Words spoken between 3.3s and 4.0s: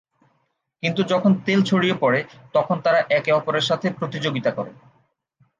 অপরের সাথে